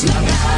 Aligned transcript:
preferidos, 0.00 0.48
la 0.48 0.57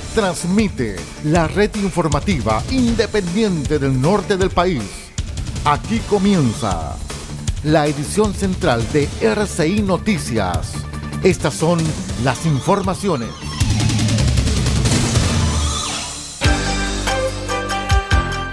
transmite 0.13 0.97
la 1.25 1.47
red 1.47 1.73
informativa 1.75 2.61
independiente 2.71 3.79
del 3.79 3.99
norte 3.99 4.37
del 4.37 4.49
país. 4.49 4.83
Aquí 5.63 5.99
comienza 6.09 6.97
la 7.63 7.87
edición 7.87 8.33
central 8.33 8.85
de 8.91 9.07
RCI 9.21 9.81
Noticias. 9.83 10.73
Estas 11.23 11.53
son 11.53 11.79
las 12.23 12.45
informaciones. 12.45 13.29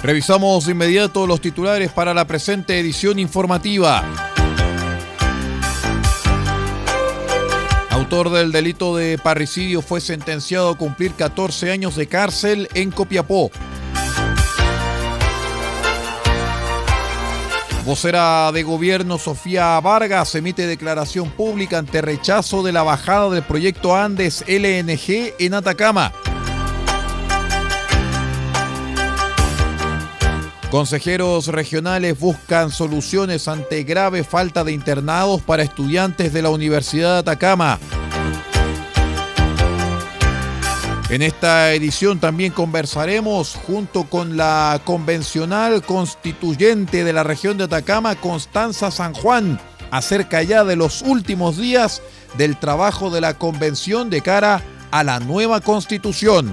Revisamos 0.03 0.67
de 0.67 0.73
inmediato 0.73 1.27
los 1.27 1.41
titulares 1.41 1.91
para 1.91 2.14
la 2.14 2.27
presente 2.27 2.79
edición 2.79 3.19
informativa. 3.19 4.27
Autor 8.09 8.31
del 8.31 8.53
delito 8.53 8.97
de 8.97 9.19
parricidio 9.19 9.83
fue 9.83 10.01
sentenciado 10.01 10.70
a 10.70 10.78
cumplir 10.78 11.12
14 11.12 11.70
años 11.70 11.95
de 11.95 12.06
cárcel 12.06 12.67
en 12.73 12.91
Copiapó. 12.91 13.51
Vocera 17.84 18.51
de 18.51 18.62
gobierno 18.62 19.19
Sofía 19.19 19.79
Vargas 19.81 20.34
emite 20.36 20.67
declaración 20.67 21.29
pública 21.29 21.77
ante 21.77 22.01
rechazo 22.01 22.62
de 22.62 22.73
la 22.73 22.83
bajada 22.83 23.29
del 23.29 23.42
proyecto 23.42 23.95
Andes 23.95 24.42
LNG 24.48 25.34
en 25.39 25.53
Atacama. 25.53 26.11
Consejeros 30.70 31.48
regionales 31.48 32.19
buscan 32.19 32.70
soluciones 32.70 33.48
ante 33.48 33.84
grave 33.84 34.25
falta 34.25 34.64
de 34.64 34.73
internados 34.73 35.42
para 35.42 35.62
estudiantes 35.62 36.33
de 36.33 36.41
la 36.41 36.48
Universidad 36.48 37.12
de 37.12 37.18
Atacama. 37.18 37.79
En 41.11 41.23
esta 41.23 41.73
edición 41.73 42.20
también 42.20 42.52
conversaremos 42.52 43.58
junto 43.67 44.05
con 44.05 44.36
la 44.36 44.79
convencional 44.85 45.83
constituyente 45.83 47.02
de 47.02 47.13
la 47.14 47.23
región 47.23 47.57
de 47.57 47.64
Atacama, 47.64 48.14
Constanza 48.17 48.91
San 48.91 49.14
Juan, 49.14 49.58
acerca 49.91 50.42
ya 50.42 50.64
de 50.64 50.77
los 50.77 51.01
últimos 51.01 51.57
días 51.57 52.02
del 52.36 52.58
trabajo 52.58 53.08
de 53.08 53.23
la 53.23 53.39
convención 53.39 54.11
de 54.11 54.20
cara 54.20 54.63
a 54.91 55.02
la 55.02 55.18
nueva 55.18 55.63
constitución. 55.63 56.52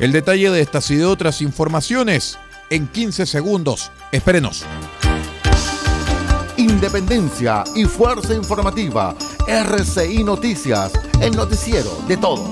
El 0.00 0.10
detalle 0.10 0.50
de 0.50 0.60
estas 0.60 0.90
y 0.90 0.96
de 0.96 1.04
otras 1.04 1.40
informaciones 1.40 2.36
en 2.68 2.88
15 2.88 3.26
segundos. 3.26 3.92
Espérenos. 4.10 4.64
Independencia 6.56 7.62
y 7.76 7.84
fuerza 7.84 8.34
informativa. 8.34 9.14
RCI 9.46 10.22
Noticias, 10.24 10.92
el 11.20 11.34
noticiero 11.34 11.90
de 12.06 12.16
todos. 12.16 12.50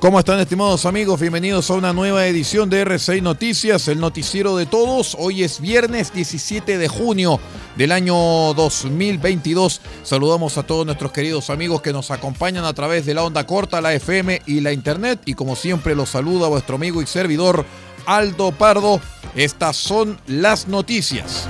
¿Cómo 0.00 0.18
están 0.18 0.40
estimados 0.40 0.86
amigos? 0.86 1.20
Bienvenidos 1.20 1.70
a 1.70 1.74
una 1.74 1.92
nueva 1.92 2.26
edición 2.26 2.70
de 2.70 2.80
RCI 2.80 3.20
Noticias, 3.20 3.86
el 3.88 4.00
noticiero 4.00 4.56
de 4.56 4.64
todos. 4.64 5.14
Hoy 5.18 5.42
es 5.42 5.60
viernes 5.60 6.12
17 6.14 6.78
de 6.78 6.88
junio 6.88 7.38
del 7.76 7.92
año 7.92 8.14
2022. 8.54 9.82
Saludamos 10.02 10.56
a 10.56 10.62
todos 10.62 10.86
nuestros 10.86 11.12
queridos 11.12 11.50
amigos 11.50 11.82
que 11.82 11.92
nos 11.92 12.10
acompañan 12.10 12.64
a 12.64 12.72
través 12.72 13.04
de 13.04 13.12
la 13.12 13.24
onda 13.24 13.46
corta, 13.46 13.82
la 13.82 13.92
FM 13.92 14.40
y 14.46 14.60
la 14.60 14.72
internet. 14.72 15.20
Y 15.26 15.34
como 15.34 15.54
siempre 15.54 15.94
los 15.94 16.08
saluda 16.08 16.48
vuestro 16.48 16.76
amigo 16.76 17.02
y 17.02 17.06
servidor 17.06 17.66
Aldo 18.06 18.52
Pardo. 18.52 19.00
Estas 19.34 19.76
son 19.76 20.18
las 20.26 20.66
noticias. 20.68 21.48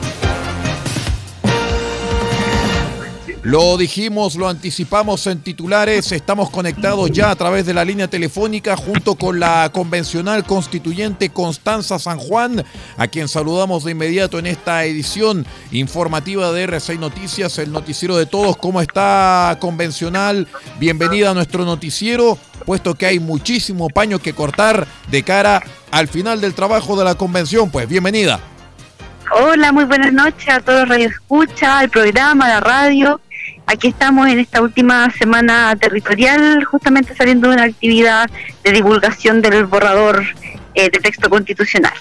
Lo 3.42 3.78
dijimos, 3.78 4.36
lo 4.36 4.48
anticipamos 4.48 5.26
en 5.26 5.40
titulares, 5.40 6.12
estamos 6.12 6.50
conectados 6.50 7.10
ya 7.10 7.30
a 7.30 7.36
través 7.36 7.64
de 7.64 7.72
la 7.72 7.86
línea 7.86 8.06
telefónica 8.06 8.76
junto 8.76 9.14
con 9.14 9.40
la 9.40 9.70
convencional 9.72 10.44
constituyente 10.44 11.30
Constanza 11.30 11.98
San 11.98 12.18
Juan, 12.18 12.62
a 12.98 13.08
quien 13.08 13.28
saludamos 13.28 13.82
de 13.84 13.92
inmediato 13.92 14.38
en 14.38 14.46
esta 14.46 14.84
edición 14.84 15.46
informativa 15.72 16.52
de 16.52 16.68
R6 16.68 16.98
Noticias, 16.98 17.58
el 17.58 17.72
noticiero 17.72 18.14
de 18.18 18.26
todos. 18.26 18.58
¿Cómo 18.58 18.82
está 18.82 19.56
convencional? 19.58 20.46
Bienvenida 20.78 21.30
a 21.30 21.34
nuestro 21.34 21.64
noticiero, 21.64 22.38
puesto 22.70 22.94
que 22.94 23.04
hay 23.04 23.18
muchísimo 23.18 23.88
paño 23.88 24.20
que 24.20 24.32
cortar 24.32 24.86
de 25.08 25.24
cara 25.24 25.60
al 25.90 26.06
final 26.06 26.40
del 26.40 26.54
trabajo 26.54 26.96
de 26.96 27.04
la 27.04 27.16
convención. 27.16 27.68
Pues 27.68 27.88
bienvenida. 27.88 28.38
Hola, 29.32 29.72
muy 29.72 29.82
buenas 29.86 30.12
noches 30.12 30.48
a 30.48 30.60
todos 30.60 30.88
Radio 30.88 31.08
Escucha, 31.08 31.80
al 31.80 31.88
programa, 31.88 32.46
a 32.46 32.48
la 32.48 32.60
radio. 32.60 33.20
Aquí 33.66 33.88
estamos 33.88 34.28
en 34.28 34.38
esta 34.38 34.62
última 34.62 35.10
semana 35.10 35.74
territorial, 35.74 36.62
justamente 36.62 37.12
saliendo 37.16 37.48
de 37.48 37.54
una 37.54 37.64
actividad 37.64 38.30
de 38.62 38.70
divulgación 38.70 39.42
del 39.42 39.66
borrador 39.66 40.22
eh, 40.76 40.90
de 40.90 40.98
texto 41.00 41.28
constitucional. 41.28 41.94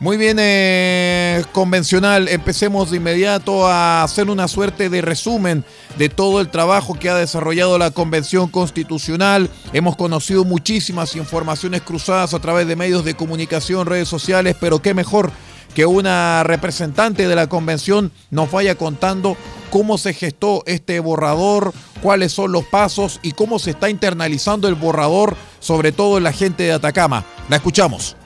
Muy 0.00 0.16
bien, 0.16 0.38
eh, 0.40 1.44
convencional. 1.52 2.26
Empecemos 2.28 2.90
de 2.90 2.96
inmediato 2.96 3.66
a 3.66 4.02
hacer 4.02 4.30
una 4.30 4.48
suerte 4.48 4.88
de 4.88 5.02
resumen 5.02 5.62
de 5.98 6.08
todo 6.08 6.40
el 6.40 6.48
trabajo 6.48 6.94
que 6.94 7.10
ha 7.10 7.14
desarrollado 7.14 7.76
la 7.76 7.90
Convención 7.90 8.48
Constitucional. 8.48 9.50
Hemos 9.74 9.96
conocido 9.96 10.46
muchísimas 10.46 11.16
informaciones 11.16 11.82
cruzadas 11.82 12.32
a 12.32 12.38
través 12.38 12.66
de 12.66 12.76
medios 12.76 13.04
de 13.04 13.12
comunicación, 13.12 13.86
redes 13.86 14.08
sociales, 14.08 14.56
pero 14.58 14.80
qué 14.80 14.94
mejor 14.94 15.32
que 15.74 15.84
una 15.84 16.44
representante 16.44 17.28
de 17.28 17.36
la 17.36 17.48
convención 17.48 18.10
nos 18.30 18.50
vaya 18.50 18.76
contando 18.76 19.36
cómo 19.68 19.98
se 19.98 20.14
gestó 20.14 20.62
este 20.64 20.98
borrador, 21.00 21.74
cuáles 22.02 22.32
son 22.32 22.52
los 22.52 22.64
pasos 22.64 23.20
y 23.22 23.32
cómo 23.32 23.58
se 23.58 23.72
está 23.72 23.90
internalizando 23.90 24.66
el 24.66 24.76
borrador, 24.76 25.36
sobre 25.60 25.92
todo 25.92 26.16
en 26.16 26.24
la 26.24 26.32
gente 26.32 26.62
de 26.62 26.72
Atacama. 26.72 27.26
La 27.50 27.56
escuchamos. 27.56 28.16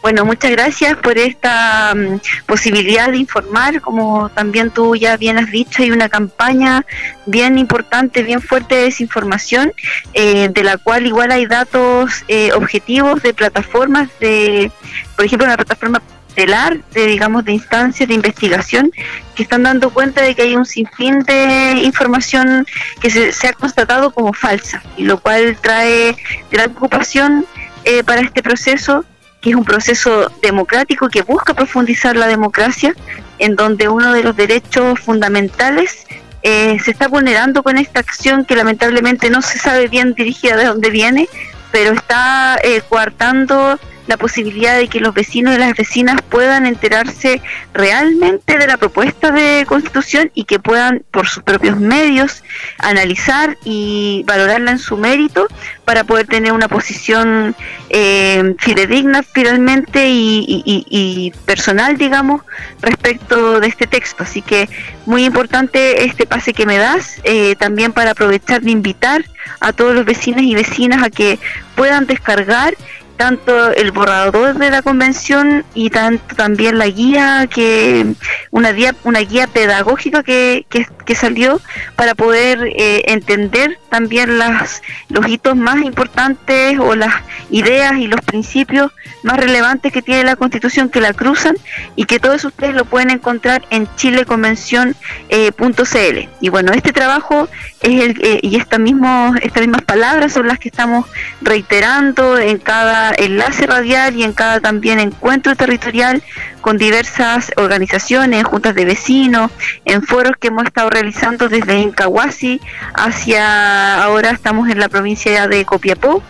Bueno, 0.00 0.24
muchas 0.24 0.52
gracias 0.52 0.96
por 0.96 1.18
esta 1.18 1.94
mm, 1.94 2.20
posibilidad 2.46 3.10
de 3.10 3.18
informar. 3.18 3.80
Como 3.80 4.28
también 4.30 4.70
tú 4.70 4.94
ya 4.96 5.16
bien 5.16 5.38
has 5.38 5.50
dicho, 5.50 5.82
hay 5.82 5.90
una 5.90 6.08
campaña 6.08 6.84
bien 7.26 7.58
importante, 7.58 8.22
bien 8.22 8.40
fuerte 8.40 8.76
de 8.76 8.82
desinformación, 8.84 9.72
eh, 10.14 10.48
de 10.50 10.62
la 10.62 10.78
cual 10.78 11.06
igual 11.06 11.32
hay 11.32 11.46
datos 11.46 12.24
eh, 12.28 12.52
objetivos 12.52 13.22
de 13.22 13.34
plataformas, 13.34 14.08
de, 14.20 14.70
por 15.16 15.24
ejemplo, 15.24 15.46
una 15.46 15.56
plataforma 15.56 16.00
de, 16.46 17.06
digamos, 17.06 17.44
de 17.44 17.52
instancias 17.52 18.08
de 18.08 18.14
investigación 18.14 18.92
que 19.34 19.42
están 19.42 19.64
dando 19.64 19.90
cuenta 19.90 20.22
de 20.22 20.36
que 20.36 20.42
hay 20.42 20.54
un 20.54 20.64
sinfín 20.64 21.20
de 21.20 21.80
información 21.82 22.64
que 23.00 23.10
se, 23.10 23.48
ha 23.48 23.52
constatado 23.52 24.12
como 24.12 24.32
falsa, 24.32 24.82
y 24.96 25.02
lo 25.02 25.18
cual 25.18 25.58
trae 25.60 26.16
gran 26.50 26.70
preocupación 26.70 27.44
eh, 27.84 28.04
para 28.04 28.20
este 28.20 28.42
proceso, 28.42 29.04
que 29.40 29.50
es 29.50 29.56
un 29.56 29.64
proceso 29.64 30.30
democrático 30.42 31.08
que 31.08 31.22
busca 31.22 31.54
profundizar 31.54 32.16
la 32.16 32.26
democracia, 32.26 32.94
en 33.38 33.56
donde 33.56 33.88
uno 33.88 34.12
de 34.12 34.22
los 34.22 34.36
derechos 34.36 34.98
fundamentales 35.00 36.06
eh, 36.42 36.78
se 36.80 36.90
está 36.90 37.08
vulnerando 37.08 37.62
con 37.62 37.78
esta 37.78 38.00
acción 38.00 38.44
que 38.44 38.56
lamentablemente 38.56 39.30
no 39.30 39.42
se 39.42 39.58
sabe 39.58 39.88
bien 39.88 40.14
dirigida 40.14 40.56
de 40.56 40.64
dónde 40.64 40.90
viene, 40.90 41.28
pero 41.70 41.92
está 41.92 42.58
eh, 42.62 42.82
coartando 42.88 43.78
la 44.08 44.16
posibilidad 44.16 44.76
de 44.76 44.88
que 44.88 45.00
los 45.00 45.14
vecinos 45.14 45.54
y 45.54 45.58
las 45.58 45.76
vecinas 45.76 46.20
puedan 46.22 46.66
enterarse 46.66 47.40
realmente 47.74 48.58
de 48.58 48.66
la 48.66 48.78
propuesta 48.78 49.30
de 49.30 49.64
constitución 49.68 50.30
y 50.34 50.44
que 50.44 50.58
puedan 50.58 51.02
por 51.10 51.28
sus 51.28 51.42
propios 51.42 51.78
medios 51.78 52.42
analizar 52.78 53.56
y 53.64 54.24
valorarla 54.26 54.72
en 54.72 54.78
su 54.78 54.96
mérito 54.96 55.46
para 55.84 56.04
poder 56.04 56.26
tener 56.26 56.52
una 56.52 56.68
posición 56.68 57.54
eh, 57.90 58.54
fidedigna 58.58 59.22
finalmente 59.22 60.06
y, 60.08 61.32
personal, 61.44 61.98
digamos, 61.98 62.42
respecto 62.80 63.60
de 63.60 63.68
este 63.68 63.86
texto. 63.86 64.22
Así 64.22 64.40
que 64.40 64.68
muy 65.04 65.24
importante 65.24 66.04
este 66.04 66.26
pase 66.26 66.54
que 66.54 66.64
me 66.64 66.78
das, 66.78 67.20
eh, 67.24 67.56
también 67.56 67.92
para 67.92 68.12
aprovechar 68.12 68.62
de 68.62 68.70
invitar 68.70 69.24
a 69.60 69.72
todos 69.72 69.94
los 69.94 70.04
vecinos 70.04 70.42
y 70.42 70.54
vecinas 70.54 71.02
a 71.02 71.10
que 71.10 71.38
puedan 71.74 72.06
descargar 72.06 72.76
tanto 73.18 73.72
el 73.72 73.90
borrador 73.90 74.56
de 74.56 74.70
la 74.70 74.80
convención 74.80 75.64
y 75.74 75.90
tanto 75.90 76.36
también 76.36 76.78
la 76.78 76.86
guía 76.86 77.46
que 77.50 78.14
una 78.50 78.72
guía 78.72 78.94
una 79.04 79.18
guía 79.18 79.48
pedagógica 79.48 80.22
que, 80.22 80.64
que, 80.70 80.86
salió 81.14 81.60
para 81.96 82.14
poder 82.14 82.72
eh, 82.76 83.02
entender 83.06 83.78
también 83.88 84.38
las 84.38 84.82
los 85.08 85.28
hitos 85.28 85.56
más 85.56 85.82
importantes 85.82 86.78
o 86.78 86.94
las 86.94 87.14
ideas 87.50 87.94
y 87.98 88.06
los 88.06 88.20
principios 88.20 88.92
más 89.22 89.38
relevantes 89.38 89.92
que 89.92 90.02
tiene 90.02 90.24
la 90.24 90.36
constitución 90.36 90.88
que 90.88 91.00
la 91.00 91.12
cruzan 91.12 91.56
y 91.96 92.04
que 92.04 92.20
todos 92.20 92.44
ustedes 92.44 92.74
lo 92.74 92.84
pueden 92.84 93.10
encontrar 93.10 93.64
en 93.70 93.88
chileconvención.cl 93.96 94.94
eh, 95.28 96.28
y 96.40 96.48
bueno 96.48 96.72
este 96.72 96.92
trabajo 96.92 97.48
es 97.82 98.04
el, 98.04 98.24
eh, 98.24 98.40
y 98.42 98.56
esta 98.56 98.78
mismo, 98.78 99.34
estas 99.40 99.62
mismas 99.62 99.82
palabras 99.82 100.32
son 100.32 100.48
las 100.48 100.58
que 100.58 100.68
estamos 100.68 101.06
reiterando 101.40 102.38
en 102.38 102.58
cada 102.58 103.12
enlace 103.16 103.66
radial 103.66 104.16
y 104.16 104.24
en 104.24 104.32
cada 104.32 104.60
también 104.60 104.98
encuentro 104.98 105.54
territorial 105.54 106.22
con 106.60 106.78
diversas 106.78 107.52
organizaciones, 107.56 108.44
juntas 108.44 108.74
de 108.74 108.84
vecinos, 108.84 109.50
en 109.84 110.02
foros 110.02 110.32
que 110.38 110.48
hemos 110.48 110.64
estado 110.64 110.90
realizando 110.90 111.48
desde 111.48 111.78
Incahuasi 111.78 112.60
hacia 112.94 114.02
ahora 114.02 114.30
estamos 114.30 114.68
en 114.68 114.78
la 114.78 114.88
provincia 114.88 115.48
de 115.48 115.64
Copiapó. 115.64 116.22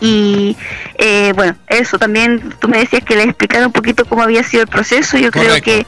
Y 0.00 0.56
eh, 0.98 1.32
bueno, 1.34 1.56
eso 1.68 1.98
también 1.98 2.52
tú 2.60 2.68
me 2.68 2.78
decías 2.78 3.02
que 3.02 3.16
le 3.16 3.22
explicara 3.22 3.66
un 3.66 3.72
poquito 3.72 4.04
cómo 4.04 4.22
había 4.22 4.42
sido 4.42 4.62
el 4.62 4.68
proceso. 4.68 5.16
Yo 5.16 5.30
creo 5.30 5.60
que 5.62 5.86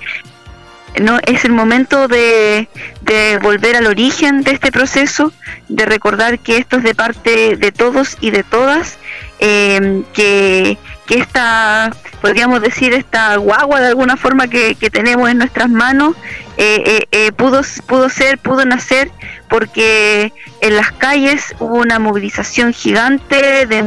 no 1.01 1.19
es 1.27 1.45
el 1.45 1.53
momento 1.53 2.09
de, 2.09 2.69
de, 3.03 3.39
volver 3.43 3.77
al 3.77 3.87
origen 3.87 4.43
de 4.43 4.53
este 4.53 4.73
proceso, 4.73 5.33
de 5.69 5.85
recordar 5.85 6.39
que 6.39 6.57
esto 6.57 6.79
es 6.79 6.83
de 6.83 6.95
parte 6.95 7.57
de 7.57 7.73
todos 7.73 8.17
y 8.21 8.31
de 8.31 8.43
todas 8.43 8.99
eh, 9.39 10.03
que, 10.13 10.79
que 11.07 11.19
esta, 11.19 11.91
podríamos 12.21 12.61
decir, 12.61 12.93
esta 12.93 13.37
guagua 13.37 13.81
de 13.81 13.89
alguna 13.89 14.17
forma 14.17 14.49
que, 14.49 14.75
que 14.75 14.91
tenemos 14.91 15.31
en 15.31 15.39
nuestras 15.39 15.69
manos, 15.69 16.15
eh, 16.57 16.83
eh, 16.85 17.09
eh, 17.13 17.33
pudo, 17.33 17.63
pudo 17.87 18.09
ser, 18.09 18.39
pudo 18.39 18.65
nacer 18.65 19.11
porque 19.49 20.33
en 20.61 20.77
las 20.77 20.91
calles 20.93 21.55
hubo 21.61 21.77
una 21.77 21.99
movilización 21.99 22.73
gigante 22.73 23.67
de, 23.67 23.83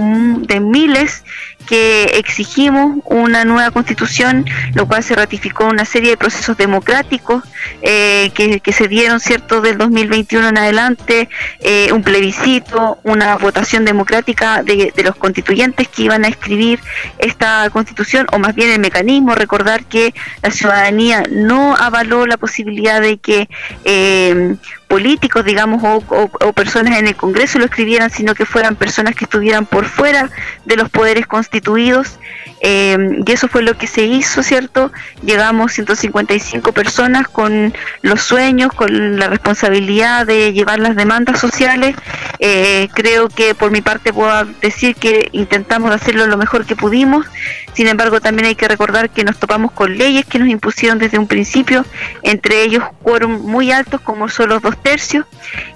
de 0.48 0.60
miles 0.62 1.24
que 1.62 2.04
exigimos 2.16 2.98
una 3.06 3.46
nueva 3.46 3.72
constitución, 3.72 4.46
lo 4.74 4.88
cual 4.88 5.04
se 5.04 5.16
ratificó 5.16 5.66
una 5.66 5.86
serie 5.86 6.12
de 6.12 6.18
procesos 6.18 6.58
democráticos 6.58 7.44
eh, 7.82 8.32
que, 8.34 8.72
se 8.72 8.88
dieron, 8.88 9.20
¿cierto?, 9.20 9.62
del 9.62 9.78
2021 9.78 10.50
en 10.50 10.58
adelante, 10.58 11.30
eh, 11.60 11.92
un 11.92 12.04
plebiscito, 12.04 13.00
una 13.04 13.38
votación 13.38 13.86
democrática 13.86 14.64
de, 14.64 14.92
los 15.04 15.16
constituyentes 15.16 15.88
que 15.88 16.04
iban 16.04 16.26
a 16.26 16.28
escribir 16.28 16.80
esta 17.18 17.70
constitución, 17.72 18.28
o 18.32 18.40
más 18.40 18.56
bien 18.56 18.72
el 18.72 18.80
mecanismo, 18.80 19.36
recordar 19.36 19.86
que 19.86 20.14
la 20.42 20.52
ciudadanía 20.52 21.24
no 21.30 21.76
avaló 21.76 22.26
la 22.26 22.38
posibilidad 22.38 23.02
de 23.02 23.18
que 23.18 23.50
eh, 23.84 24.56
políticos, 24.92 25.46
digamos, 25.46 25.82
o, 26.10 26.52
personas 26.52 27.00
en 27.00 27.08
el 27.08 27.16
Congreso 27.16 27.58
lo 27.60 27.64
escribieran, 27.64 28.10
sino 28.10 28.36
que 28.36 28.46
fueran 28.46 28.76
personas 28.76 29.16
que 29.16 29.24
estuvieran 29.24 29.66
por 29.66 29.86
fuera 29.86 30.30
de 30.66 30.76
los 30.76 30.90
poderes 30.90 31.28
constituidos. 31.28 32.20
Eh, 32.60 33.22
y 33.26 33.32
eso 33.32 33.48
fue 33.48 33.64
lo 33.64 33.78
que 33.78 33.88
se 33.88 34.04
hizo, 34.04 34.44
¿cierto? 34.44 34.92
Llegamos 35.24 35.72
155 35.72 36.74
personas 36.74 37.30
con 37.30 37.74
los 38.02 38.22
sueños, 38.22 38.74
con 38.74 39.18
la 39.18 39.30
responsabilidad 39.30 40.28
de 40.28 40.52
llevar 40.52 40.80
las 40.80 40.98
demandas 40.98 41.40
sociales. 41.40 41.96
Eh, 42.40 42.90
creo 42.94 43.30
que 43.30 43.56
por 43.56 43.72
mi 43.72 43.82
parte 43.82 44.12
puedo 44.12 44.44
decir 44.62 44.96
que 44.96 45.30
intentamos 45.32 45.92
hacerlo 45.92 46.28
lo 46.28 46.36
mejor 46.36 46.66
que 46.66 46.76
pudimos. 46.76 47.26
Sin 47.74 47.88
embargo, 47.88 48.20
también 48.20 48.48
hay 48.48 48.56
que 48.56 48.68
recordar 48.68 49.10
que 49.10 49.24
nos 49.24 49.40
topamos 49.40 49.72
con 49.72 49.98
leyes 49.98 50.26
que 50.26 50.38
nos 50.38 50.50
impusieron 50.50 51.00
desde 51.00 51.18
un 51.18 51.28
principio, 51.28 51.86
entre 52.22 52.64
ellos 52.64 52.84
quórum 53.02 53.42
muy 53.42 53.72
altos 53.72 54.02
como 54.02 54.28
son 54.28 54.50
los 54.50 54.62
dos 54.62 54.76
tercios, 54.82 55.26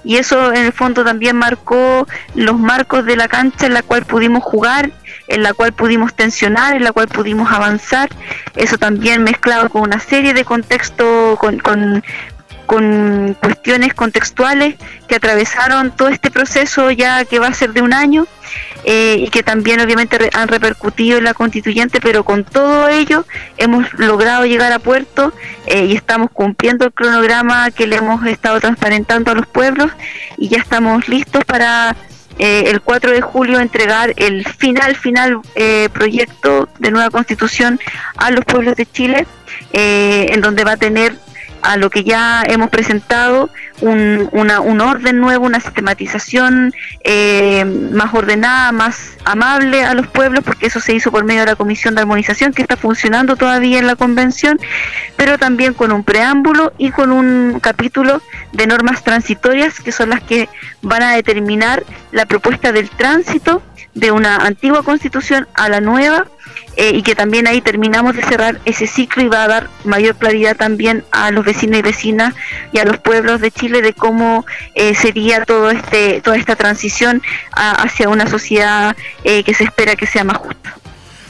y 0.04 0.16
eso 0.16 0.52
en 0.52 0.66
el 0.66 0.72
fondo 0.72 1.04
también 1.04 1.36
marcó 1.36 2.06
los 2.34 2.58
marcos 2.58 3.04
de 3.04 3.16
la 3.16 3.28
cancha 3.28 3.66
en 3.66 3.74
la 3.74 3.82
cual 3.82 4.04
pudimos 4.04 4.42
jugar, 4.42 4.90
en 5.28 5.42
la 5.42 5.54
cual 5.54 5.72
pudimos 5.72 6.14
tensionar, 6.14 6.76
en 6.76 6.84
la 6.84 6.92
cual 6.92 7.08
pudimos 7.08 7.50
avanzar, 7.50 8.08
eso 8.54 8.78
también 8.78 9.22
mezclado 9.22 9.68
con 9.68 9.82
una 9.82 10.00
serie 10.00 10.34
de 10.34 10.44
contextos, 10.44 11.38
con, 11.38 11.58
con, 11.58 12.04
con 12.66 13.34
cuestiones 13.40 13.94
contextuales 13.94 14.76
que 15.08 15.16
atravesaron 15.16 15.92
todo 15.92 16.08
este 16.08 16.30
proceso 16.30 16.90
ya 16.90 17.24
que 17.24 17.38
va 17.38 17.48
a 17.48 17.54
ser 17.54 17.72
de 17.72 17.82
un 17.82 17.92
año 17.92 18.26
eh, 18.88 19.16
y 19.18 19.30
que 19.30 19.42
también 19.42 19.80
obviamente 19.80 20.16
han 20.32 20.46
repercutido 20.46 21.18
en 21.18 21.24
la 21.24 21.34
constituyente, 21.34 22.00
pero 22.00 22.22
con 22.22 22.44
todo 22.44 22.88
ello 22.88 23.26
hemos 23.56 23.92
logrado 23.94 24.46
llegar 24.46 24.72
a 24.72 24.78
puerto 24.78 25.32
eh, 25.66 25.86
y 25.86 25.96
estamos 25.96 26.30
cumpliendo 26.30 26.84
el 26.84 26.92
cronograma 26.92 27.72
que 27.72 27.88
le 27.88 27.96
hemos 27.96 28.24
estado 28.26 28.60
transparentando 28.60 29.32
a 29.32 29.34
los 29.34 29.48
pueblos 29.48 29.90
y 30.38 30.50
ya 30.50 30.58
estamos 30.58 31.08
listos 31.08 31.44
para 31.44 31.96
eh, 32.38 32.66
el 32.68 32.80
4 32.80 33.10
de 33.10 33.22
julio 33.22 33.58
entregar 33.58 34.14
el 34.18 34.46
final, 34.46 34.94
final 34.94 35.40
proyecto 35.92 36.68
de 36.78 36.92
nueva 36.92 37.10
constitución 37.10 37.80
a 38.16 38.30
los 38.30 38.44
pueblos 38.44 38.76
de 38.76 38.86
Chile, 38.86 39.26
en 39.72 40.40
donde 40.40 40.62
va 40.62 40.72
a 40.72 40.76
tener 40.76 41.16
a 41.62 41.76
lo 41.76 41.90
que 41.90 42.04
ya 42.04 42.42
hemos 42.46 42.70
presentado 42.70 43.50
un, 43.80 44.28
una, 44.32 44.60
un 44.60 44.80
orden 44.80 45.18
nuevo, 45.20 45.46
una 45.46 45.60
sistematización 45.60 46.72
eh, 47.04 47.64
más 47.64 48.14
ordenada, 48.14 48.72
más 48.72 49.16
amable 49.24 49.84
a 49.84 49.94
los 49.94 50.06
pueblos, 50.06 50.44
porque 50.44 50.66
eso 50.66 50.80
se 50.80 50.94
hizo 50.94 51.10
por 51.10 51.24
medio 51.24 51.40
de 51.40 51.46
la 51.46 51.56
Comisión 51.56 51.94
de 51.94 52.02
Armonización 52.02 52.52
que 52.52 52.62
está 52.62 52.76
funcionando 52.76 53.36
todavía 53.36 53.78
en 53.78 53.86
la 53.86 53.96
Convención, 53.96 54.58
pero 55.16 55.38
también 55.38 55.74
con 55.74 55.92
un 55.92 56.04
preámbulo 56.04 56.72
y 56.78 56.90
con 56.90 57.12
un 57.12 57.58
capítulo 57.60 58.22
de 58.52 58.66
normas 58.66 59.02
transitorias 59.02 59.80
que 59.80 59.92
son 59.92 60.10
las 60.10 60.22
que 60.22 60.48
van 60.82 61.02
a 61.02 61.12
determinar 61.12 61.84
la 62.12 62.26
propuesta 62.26 62.72
del 62.72 62.88
tránsito 62.90 63.62
de 63.96 64.12
una 64.12 64.36
antigua 64.36 64.82
constitución 64.82 65.48
a 65.54 65.68
la 65.70 65.80
nueva 65.80 66.26
eh, 66.76 66.92
y 66.94 67.02
que 67.02 67.14
también 67.14 67.46
ahí 67.46 67.62
terminamos 67.62 68.14
de 68.14 68.22
cerrar 68.22 68.60
ese 68.66 68.86
ciclo 68.86 69.22
y 69.22 69.28
va 69.28 69.44
a 69.44 69.48
dar 69.48 69.70
mayor 69.84 70.16
claridad 70.16 70.54
también 70.54 71.02
a 71.10 71.30
los 71.30 71.46
vecinos 71.46 71.78
y 71.78 71.82
vecinas 71.82 72.34
y 72.72 72.78
a 72.78 72.84
los 72.84 72.98
pueblos 72.98 73.40
de 73.40 73.50
Chile 73.50 73.80
de 73.80 73.94
cómo 73.94 74.44
eh, 74.74 74.94
sería 74.94 75.46
todo 75.46 75.70
este 75.70 76.20
toda 76.20 76.36
esta 76.36 76.56
transición 76.56 77.22
hacia 77.52 78.10
una 78.10 78.26
sociedad 78.26 78.94
eh, 79.24 79.42
que 79.42 79.54
se 79.54 79.64
espera 79.64 79.96
que 79.96 80.06
sea 80.06 80.24
más 80.24 80.36
justa. 80.36 80.74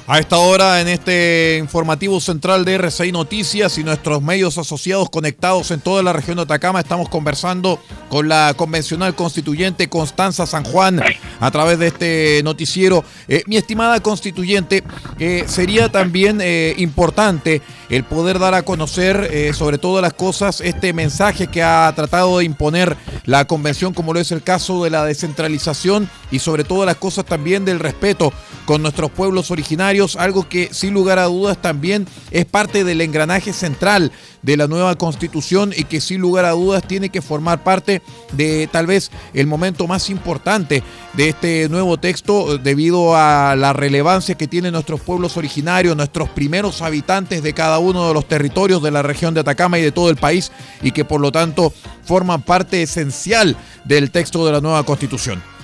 A 0.08 0.20
esta 0.20 0.38
hora, 0.38 0.80
en 0.80 0.86
este 0.86 1.58
informativo 1.60 2.20
central 2.20 2.64
de 2.64 2.75
RCI 2.75 3.10
Noticias 3.10 3.76
y 3.76 3.82
nuestros 3.82 4.22
medios 4.22 4.56
asociados 4.56 5.10
conectados 5.10 5.72
en 5.72 5.80
toda 5.80 6.00
la 6.04 6.12
región 6.12 6.36
de 6.36 6.44
Atacama, 6.44 6.78
estamos 6.78 7.08
conversando 7.08 7.80
con 8.08 8.28
la 8.28 8.54
convencional 8.56 9.16
constituyente 9.16 9.88
Constanza 9.88 10.46
San 10.46 10.62
Juan 10.62 11.02
a 11.40 11.50
través 11.50 11.80
de 11.80 11.88
este 11.88 12.40
noticiero. 12.44 13.02
Eh, 13.26 13.42
mi 13.48 13.56
estimada 13.56 13.98
constituyente, 13.98 14.84
eh, 15.18 15.44
sería 15.48 15.90
también 15.90 16.38
eh, 16.40 16.75
importante 16.78 17.60
el 17.88 18.04
poder 18.04 18.38
dar 18.38 18.54
a 18.54 18.62
conocer 18.62 19.54
sobre 19.54 19.78
todas 19.78 20.02
las 20.02 20.12
cosas 20.12 20.60
este 20.60 20.92
mensaje 20.92 21.46
que 21.46 21.62
ha 21.62 21.92
tratado 21.94 22.38
de 22.38 22.44
imponer 22.44 22.96
la 23.26 23.44
convención, 23.44 23.94
como 23.94 24.12
lo 24.12 24.18
es 24.18 24.32
el 24.32 24.42
caso 24.42 24.82
de 24.82 24.90
la 24.90 25.04
descentralización 25.04 26.10
y 26.32 26.40
sobre 26.40 26.64
todas 26.64 26.86
las 26.86 26.96
cosas 26.96 27.25
también 27.25 27.64
del 27.64 27.78
respeto 27.78 28.32
con 28.64 28.82
nuestros 28.82 29.10
pueblos 29.12 29.52
originarios, 29.52 29.95
algo 30.16 30.48
que 30.48 30.68
sin 30.72 30.94
lugar 30.94 31.18
a 31.18 31.24
dudas 31.24 31.60
también 31.60 32.06
es 32.30 32.44
parte 32.44 32.84
del 32.84 33.00
engranaje 33.00 33.52
central 33.52 34.12
de 34.42 34.56
la 34.56 34.68
nueva 34.68 34.94
constitución 34.96 35.72
y 35.76 35.84
que 35.84 36.00
sin 36.00 36.20
lugar 36.20 36.44
a 36.44 36.50
dudas 36.50 36.86
tiene 36.86 37.08
que 37.08 37.22
formar 37.22 37.64
parte 37.64 38.02
de 38.32 38.68
tal 38.70 38.86
vez 38.86 39.10
el 39.34 39.46
momento 39.46 39.86
más 39.86 40.10
importante 40.10 40.82
de 41.14 41.28
este 41.30 41.68
nuevo 41.68 41.96
texto 41.96 42.58
debido 42.58 43.16
a 43.16 43.56
la 43.56 43.72
relevancia 43.72 44.36
que 44.36 44.46
tienen 44.46 44.72
nuestros 44.72 45.00
pueblos 45.00 45.36
originarios, 45.36 45.96
nuestros 45.96 46.28
primeros 46.28 46.82
habitantes 46.82 47.42
de 47.42 47.54
cada 47.54 47.78
uno 47.78 48.08
de 48.08 48.14
los 48.14 48.28
territorios 48.28 48.82
de 48.82 48.90
la 48.90 49.02
región 49.02 49.34
de 49.34 49.40
Atacama 49.40 49.78
y 49.78 49.82
de 49.82 49.92
todo 49.92 50.10
el 50.10 50.16
país 50.16 50.52
y 50.82 50.92
que 50.92 51.04
por 51.04 51.20
lo 51.20 51.32
tanto 51.32 51.72
forman 52.04 52.42
parte 52.42 52.82
esencial 52.82 53.56
del 53.84 54.10
texto 54.10 54.46
de 54.46 54.52
la 54.52 54.60
nueva 54.60 54.84
constitución. 54.84 55.55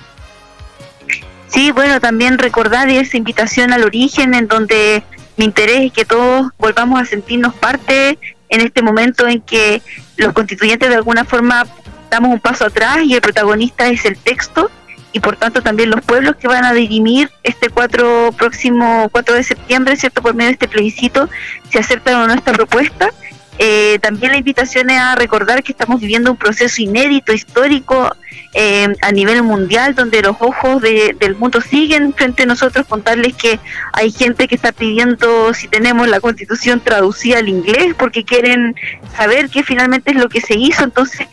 Sí, 1.53 1.71
bueno, 1.71 1.99
también 1.99 2.39
recordar 2.39 2.89
esa 2.89 3.15
invitación 3.15 3.73
al 3.73 3.83
origen 3.83 4.33
en 4.33 4.47
donde 4.47 5.03
mi 5.37 5.45
interés 5.45 5.81
es 5.81 5.93
que 5.93 6.03
todos 6.03 6.51
volvamos 6.57 6.99
a 6.99 7.05
sentirnos 7.05 7.53
parte 7.53 8.17
en 8.49 8.61
este 8.61 8.81
momento 8.81 9.27
en 9.27 9.39
que 9.39 9.83
los 10.17 10.33
constituyentes 10.33 10.89
de 10.89 10.95
alguna 10.95 11.25
forma 11.25 11.67
damos 12.09 12.33
un 12.33 12.39
paso 12.39 12.65
atrás 12.65 12.99
y 13.03 13.13
el 13.13 13.21
protagonista 13.21 13.87
es 13.87 14.03
el 14.05 14.17
texto 14.17 14.71
y 15.11 15.19
por 15.19 15.35
tanto 15.35 15.61
también 15.61 15.91
los 15.91 16.01
pueblos 16.01 16.35
que 16.37 16.47
van 16.47 16.65
a 16.65 16.73
dirimir 16.73 17.29
este 17.43 17.69
4 17.69 18.31
próximo 18.35 19.09
4 19.11 19.35
de 19.35 19.43
septiembre, 19.43 19.95
¿cierto? 19.95 20.23
Por 20.23 20.33
medio 20.33 20.49
de 20.49 20.53
este 20.53 20.67
plebiscito, 20.67 21.29
si 21.69 21.77
aceptan 21.77 22.15
o 22.15 22.27
no 22.27 22.33
esta 22.33 22.51
propuesta 22.51 23.11
eh, 23.59 23.99
también 23.99 24.31
la 24.31 24.37
invitación 24.37 24.89
es 24.89 24.99
a 24.99 25.15
recordar 25.15 25.63
que 25.63 25.71
estamos 25.71 26.01
viviendo 26.01 26.31
un 26.31 26.37
proceso 26.37 26.81
inédito, 26.81 27.33
histórico, 27.33 28.15
eh, 28.53 28.87
a 29.01 29.11
nivel 29.11 29.43
mundial, 29.43 29.95
donde 29.95 30.21
los 30.21 30.35
ojos 30.39 30.81
del 30.81 31.35
mundo 31.35 31.61
siguen 31.61 32.13
frente 32.13 32.43
a 32.43 32.45
nosotros, 32.45 32.85
contarles 32.87 33.35
que 33.35 33.59
hay 33.93 34.11
gente 34.11 34.47
que 34.47 34.55
está 34.55 34.71
pidiendo 34.71 35.53
si 35.53 35.67
tenemos 35.67 36.07
la 36.07 36.19
constitución 36.19 36.79
traducida 36.79 37.39
al 37.39 37.49
inglés, 37.49 37.95
porque 37.97 38.23
quieren 38.23 38.75
saber 39.15 39.49
qué 39.49 39.63
finalmente 39.63 40.11
es 40.11 40.17
lo 40.17 40.29
que 40.29 40.41
se 40.41 40.55
hizo. 40.55 40.83
Entonces, 40.83 41.27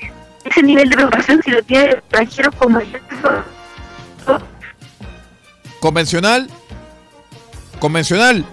ese 0.45 0.63
nivel 0.63 0.89
de 0.89 0.97
preocupación, 0.97 1.43
si 1.43 1.51
lo 1.51 1.63
tiene 1.63 1.93
extranjeros 1.93 2.55
como 2.57 2.81
Convencional. 5.81 6.49
Convencional. 7.79 8.45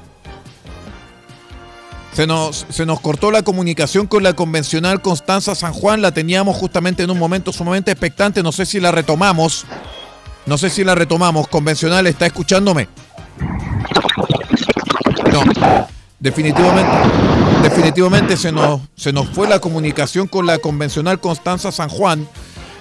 Se 2.14 2.26
nos, 2.26 2.66
se 2.70 2.86
nos 2.86 3.00
cortó 3.00 3.30
la 3.30 3.44
comunicación 3.44 4.08
con 4.08 4.24
la 4.24 4.34
convencional 4.34 5.02
Constanza 5.02 5.54
San 5.54 5.74
Juan, 5.74 6.02
la 6.02 6.12
teníamos 6.12 6.56
justamente 6.56 7.04
en 7.04 7.12
un 7.12 7.20
momento 7.20 7.54
sumamente 7.54 7.92
expectante, 7.92 8.42
no 8.42 8.52
sé 8.52 8.66
si 8.66 8.80
la 8.80 8.92
retomamos. 8.92 9.66
No 10.48 10.58
sé 10.58 10.70
si 10.70 10.84
la 10.86 10.96
retomamos. 10.96 11.48
Convencional, 11.50 12.08
¿está 12.08 12.26
escuchándome? 12.26 12.88
No. 15.32 15.44
Definitivamente, 16.20 16.92
definitivamente 17.62 18.38
se 18.38 18.52
nos, 18.52 18.82
se 18.96 19.14
nos 19.14 19.30
fue 19.30 19.48
la 19.48 19.60
comunicación 19.60 20.26
con 20.28 20.48
la 20.48 20.58
convencional 20.58 21.20
Constanza 21.20 21.72
San 21.72 21.90
Juan. 21.90 22.28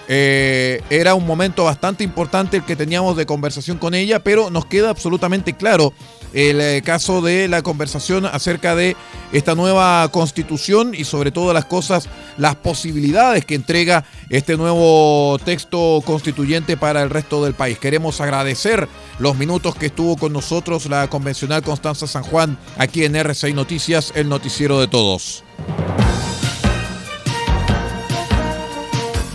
Eh, 0.09 0.83
era 0.89 1.15
un 1.15 1.27
momento 1.27 1.65
bastante 1.65 2.05
importante 2.05 2.59
el 2.59 2.65
que 2.65 2.77
teníamos 2.77 3.17
de 3.17 3.27
conversación 3.27 3.79
con 3.79 3.95
ella, 3.95 4.21
pero 4.21 4.51
nos 4.51 4.67
queda 4.67 4.91
absolutamente 4.91 5.55
claro 5.55 5.93
el 6.33 6.61
eh, 6.61 6.83
caso 6.85 7.23
de 7.23 7.49
la 7.49 7.63
conversación 7.63 8.27
acerca 8.27 8.75
de 8.75 8.97
esta 9.33 9.55
nueva 9.55 10.09
constitución 10.13 10.95
y 10.95 11.05
sobre 11.05 11.31
todo 11.31 11.53
las 11.53 11.65
cosas, 11.65 12.09
las 12.37 12.57
posibilidades 12.57 13.45
que 13.45 13.55
entrega 13.55 14.05
este 14.31 14.57
nuevo 14.57 15.39
texto 15.45 16.03
constituyente 16.05 16.77
para 16.77 17.03
el 17.03 17.11
resto 17.11 17.43
del 17.45 17.55
país. 17.55 17.79
Queremos 17.79 18.21
agradecer 18.21 18.89
los 19.19 19.37
minutos 19.37 19.75
que 19.75 19.87
estuvo 19.87 20.17
con 20.17 20.33
nosotros 20.33 20.87
la 20.87 21.09
convencional 21.09 21.63
Constanza 21.63 22.07
San 22.07 22.23
Juan 22.23 22.59
aquí 22.77 23.05
en 23.05 23.15
R6 23.15 23.55
Noticias, 23.55 24.13
el 24.15 24.29
noticiero 24.29 24.81
de 24.81 24.89
todos. 24.89 25.43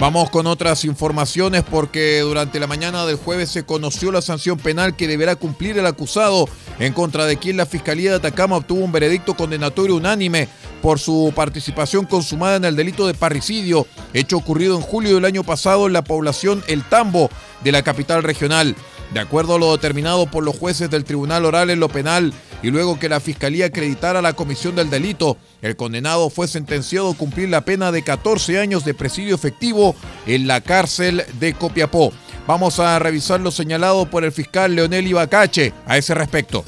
Vamos 0.01 0.31
con 0.31 0.48
otras 0.48 0.84
informaciones 0.84 1.62
porque 1.62 2.22
durante 2.22 2.60
la 2.60 2.65
mañana 2.65 3.05
del 3.05 3.17
jueves 3.17 3.51
se 3.51 3.67
conoció 3.67 4.12
la 4.12 4.24
sanción 4.24 4.58
penal 4.58 4.96
que 4.96 5.08
deberá 5.08 5.36
cumplir 5.36 5.77
el 5.77 5.86
acusado 5.86 6.50
en 6.79 6.91
contra 6.91 7.27
de 7.27 7.38
quien 7.38 7.55
la 7.55 7.67
Fiscalía 7.67 8.10
de 8.10 8.15
Atacama 8.15 8.58
obtuvo 8.58 8.84
un 8.84 8.91
veredicto 8.91 9.36
condenatorio 9.36 9.96
unánime 9.96 10.50
por 10.81 10.98
su 10.98 11.31
participación 11.36 12.08
consumada 12.08 12.55
en 12.55 12.65
el 12.65 12.75
delito 12.75 13.05
de 13.05 13.13
parricidio, 13.13 13.86
hecho 14.12 14.38
ocurrido 14.38 14.75
en 14.75 14.81
julio 14.81 15.13
del 15.13 15.25
año 15.25 15.43
pasado 15.43 15.86
en 15.86 15.93
la 15.93 16.03
población 16.03 16.63
El 16.65 16.84
Tambo 16.84 17.29
de 17.63 17.72
la 17.72 17.84
capital 17.84 18.24
regional. 18.24 18.75
De 19.13 19.20
acuerdo 19.20 19.56
a 19.56 19.60
lo 19.60 19.72
determinado 19.74 20.25
por 20.25 20.44
los 20.44 20.58
jueces 20.58 20.89
del 20.89 21.03
Tribunal 21.03 21.44
Oral 21.46 21.70
en 21.70 21.82
lo 21.82 21.89
Penal 21.89 22.34
y 22.63 22.70
luego 22.70 22.98
que 22.98 23.10
la 23.10 23.20
Fiscalía 23.20 23.65
acreditara 23.65 24.22
la 24.22 24.34
comisión 24.34 24.75
del 24.75 24.89
delito, 24.89 25.38
el 25.62 25.75
condenado 25.75 26.30
fue 26.30 26.48
sentenciado 26.48 27.12
a 27.12 27.15
cumplir 27.18 27.50
la 27.50 27.65
pena 27.65 27.91
de 27.91 28.03
14 28.03 28.60
años 28.60 28.86
de 28.86 28.94
presidio 28.94 29.36
efectivo 29.36 29.96
en 30.27 30.48
la 30.48 30.62
cárcel 30.62 31.25
de 31.39 31.53
Copiapó. 31.53 32.13
Vamos 32.48 32.80
a 32.80 32.98
revisar 33.00 33.41
lo 33.41 33.51
señalado 33.51 34.10
por 34.10 34.24
el 34.24 34.32
fiscal 34.32 34.75
Leonel 34.75 35.08
Ibacache 35.08 35.74
a 35.86 35.98
ese 35.98 36.13
respecto. 36.13 36.63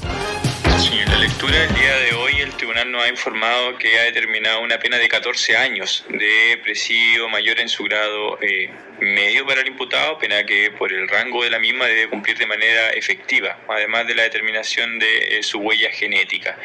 Nos 2.94 3.02
ha 3.02 3.08
informado 3.08 3.76
que 3.76 3.98
ha 3.98 4.04
determinado 4.04 4.60
una 4.60 4.78
pena 4.78 4.98
de 4.98 5.08
14 5.08 5.56
años 5.56 6.04
de 6.08 6.60
presidio 6.62 7.28
mayor 7.28 7.58
en 7.58 7.68
su 7.68 7.82
grado 7.82 8.38
eh, 8.40 8.70
medio 9.00 9.44
para 9.44 9.62
el 9.62 9.66
imputado, 9.66 10.16
pena 10.18 10.46
que 10.46 10.70
por 10.70 10.92
el 10.92 11.08
rango 11.08 11.42
de 11.42 11.50
la 11.50 11.58
misma 11.58 11.86
debe 11.86 12.08
cumplir 12.08 12.38
de 12.38 12.46
manera 12.46 12.90
efectiva, 12.90 13.58
además 13.68 14.06
de 14.06 14.14
la 14.14 14.22
determinación 14.22 15.00
de 15.00 15.38
eh, 15.38 15.42
su 15.42 15.58
huella 15.58 15.90
genética. 15.90 16.56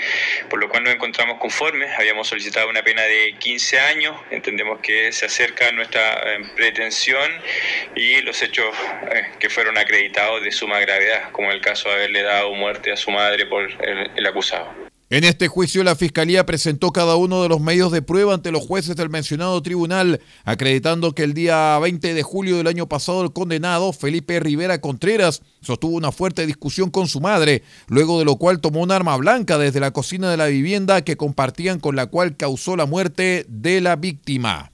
Por 0.51 0.59
lo 0.59 0.69
cual 0.69 0.83
nos 0.83 0.93
encontramos 0.93 1.39
conformes, 1.39 1.89
habíamos 1.97 2.27
solicitado 2.27 2.69
una 2.69 2.83
pena 2.83 3.01
de 3.01 3.33
15 3.39 3.79
años, 3.79 4.15
entendemos 4.29 4.81
que 4.81 5.11
se 5.11 5.25
acerca 5.25 5.71
nuestra 5.71 6.13
eh, 6.13 6.41
pretensión 6.55 7.31
y 7.95 8.21
los 8.21 8.39
hechos 8.43 8.75
que 9.39 9.49
fueron 9.49 9.79
acreditados 9.79 10.43
de 10.43 10.51
suma 10.51 10.79
gravedad, 10.79 11.31
como 11.31 11.51
el 11.51 11.61
caso 11.61 11.89
de 11.89 11.95
haberle 11.95 12.21
dado 12.21 12.53
muerte 12.53 12.91
a 12.91 12.97
su 12.97 13.09
madre 13.09 13.47
por 13.47 13.67
el 13.81 14.25
acusado. 14.27 14.88
En 15.11 15.23
este 15.23 15.47
juicio, 15.47 15.83
la 15.83 15.95
Fiscalía 15.95 16.45
presentó 16.45 16.91
cada 16.91 17.15
uno 17.15 17.41
de 17.41 17.49
los 17.49 17.59
medios 17.59 17.91
de 17.91 18.03
prueba 18.03 18.35
ante 18.35 18.51
los 18.51 18.67
jueces 18.67 18.95
del 18.95 19.09
mencionado 19.09 19.59
tribunal, 19.63 20.21
acreditando 20.43 21.15
que 21.15 21.23
el 21.23 21.33
día 21.33 21.79
20 21.79 22.13
de 22.13 22.21
julio 22.21 22.57
del 22.57 22.67
año 22.67 22.87
pasado 22.87 23.23
el 23.23 23.33
condenado, 23.33 23.91
Felipe 23.91 24.39
Rivera 24.39 24.81
Contreras, 24.81 25.41
sostuvo 25.61 25.97
una 25.97 26.11
fuerte 26.11 26.45
discusión 26.45 26.91
con 26.91 27.07
su 27.07 27.21
madre, 27.21 27.63
luego 27.87 28.19
de 28.19 28.25
lo 28.25 28.35
cual 28.35 28.61
tomó 28.61 28.81
un 28.81 28.91
arma 28.91 29.17
blanca 29.17 29.57
desde 29.57 29.79
la 29.79 29.89
cocina 29.89 30.29
de 30.29 30.37
la 30.37 30.45
vivienda 30.45 31.01
que 31.01 31.17
compartían 31.17 31.79
con 31.79 31.95
la 31.95 32.05
cual 32.05 32.37
causó 32.37 32.75
la 32.75 32.85
muerte 32.85 33.47
de 33.49 33.81
la 33.81 33.95
víctima. 33.95 34.73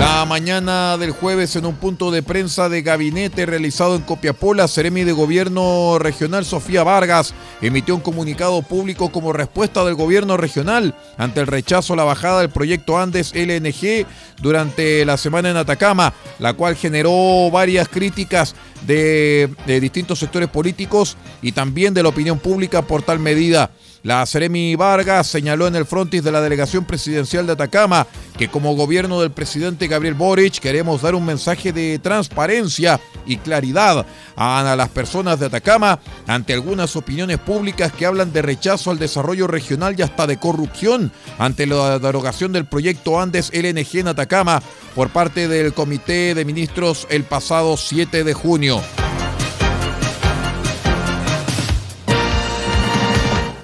La 0.00 0.24
mañana 0.24 0.96
del 0.96 1.10
jueves, 1.10 1.56
en 1.56 1.66
un 1.66 1.74
punto 1.74 2.10
de 2.10 2.22
prensa 2.22 2.70
de 2.70 2.80
gabinete 2.80 3.44
realizado 3.44 3.96
en 3.96 4.00
Copiapó, 4.00 4.54
la 4.54 4.66
Seremi 4.66 5.04
de 5.04 5.12
Gobierno 5.12 5.98
Regional 5.98 6.46
Sofía 6.46 6.82
Vargas 6.82 7.34
emitió 7.60 7.96
un 7.96 8.00
comunicado 8.00 8.62
público 8.62 9.12
como 9.12 9.34
respuesta 9.34 9.84
del 9.84 9.96
gobierno 9.96 10.38
regional 10.38 10.94
ante 11.18 11.40
el 11.40 11.46
rechazo 11.46 11.92
a 11.92 11.96
la 11.96 12.04
bajada 12.04 12.40
del 12.40 12.48
proyecto 12.48 12.98
Andes 12.98 13.34
LNG 13.34 14.06
durante 14.40 15.04
la 15.04 15.18
semana 15.18 15.50
en 15.50 15.58
Atacama, 15.58 16.14
la 16.38 16.54
cual 16.54 16.76
generó 16.76 17.50
varias 17.50 17.86
críticas 17.86 18.54
de, 18.86 19.48
distintos 19.80 20.18
sectores 20.18 20.48
políticos 20.48 21.16
y 21.42 21.52
también 21.52 21.94
de 21.94 22.02
la 22.02 22.08
opinión 22.08 22.38
pública 22.38 22.82
por 22.82 23.02
tal 23.02 23.18
medida. 23.18 23.70
La 24.02 24.24
Seremi 24.24 24.76
Vargas 24.76 25.26
señaló 25.26 25.66
en 25.66 25.76
el 25.76 25.84
frontis 25.84 26.24
de 26.24 26.32
la 26.32 26.40
delegación 26.40 26.86
presidencial 26.86 27.46
de 27.46 27.52
Atacama 27.52 28.06
que 28.38 28.48
como 28.48 28.74
gobierno 28.74 29.20
del 29.20 29.30
presidente 29.30 29.88
Gabriel 29.88 30.14
Boric 30.14 30.58
queremos 30.58 31.02
dar 31.02 31.14
un 31.14 31.26
mensaje 31.26 31.70
de 31.70 31.98
transparencia 31.98 32.98
y 33.26 33.36
claridad 33.36 34.06
a 34.36 34.74
las 34.74 34.88
personas 34.88 35.38
de 35.38 35.46
Atacama 35.46 36.00
ante 36.26 36.54
algunas 36.54 36.96
opiniones 36.96 37.36
públicas 37.38 37.92
que 37.92 38.06
hablan 38.06 38.32
de 38.32 38.40
rechazo 38.40 38.90
al 38.90 38.98
desarrollo 38.98 39.46
regional 39.46 39.94
y 39.98 40.02
hasta 40.02 40.26
de 40.26 40.38
corrupción 40.38 41.12
ante 41.38 41.66
la 41.66 41.98
derogación 41.98 42.52
del 42.52 42.64
proyecto 42.64 43.20
Andes 43.20 43.50
LNG 43.52 43.98
en 43.98 44.08
Atacama 44.08 44.62
por 44.94 45.10
parte 45.10 45.46
del 45.46 45.74
Comité 45.74 46.34
de 46.34 46.46
Ministros 46.46 47.06
el 47.10 47.24
pasado 47.24 47.76
7 47.76 48.24
de 48.24 48.32
junio. 48.32 48.69